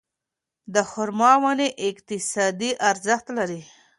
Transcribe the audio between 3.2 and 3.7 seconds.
لري.